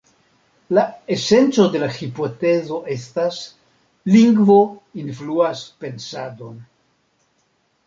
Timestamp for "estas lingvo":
2.95-4.59